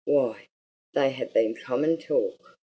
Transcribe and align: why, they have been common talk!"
why, 0.03 0.47
they 0.95 1.11
have 1.11 1.31
been 1.31 1.53
common 1.63 1.95
talk!" 1.95 2.57